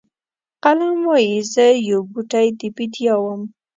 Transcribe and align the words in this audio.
قلم 0.63 0.97
وایي 1.09 1.37
زه 1.53 1.65
یو 1.89 1.99
بوټی 2.11 2.47
د 2.59 2.61
بیدیا 2.75 3.13
وم. 3.21 3.41